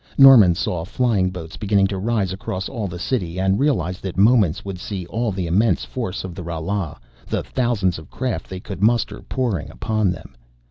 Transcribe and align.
Norman 0.17 0.55
saw 0.55 0.83
flying 0.83 1.29
boats 1.29 1.57
beginning 1.57 1.85
to 1.85 1.97
rise 1.99 2.33
across 2.33 2.67
all 2.67 2.87
the 2.87 2.97
city 2.97 3.39
and 3.39 3.59
realized 3.59 4.01
that 4.01 4.17
moments 4.17 4.65
would 4.65 4.79
see 4.79 5.05
all 5.05 5.31
the 5.31 5.45
immense 5.45 5.85
force 5.85 6.23
of 6.23 6.33
the 6.33 6.41
Ralas, 6.43 6.97
the 7.27 7.43
thousands 7.43 7.99
of 7.99 8.09
craft 8.09 8.49
they 8.49 8.59
could 8.59 8.81
muster, 8.81 9.21
pouring 9.21 9.69
upon 9.69 10.09
them. 10.09 10.33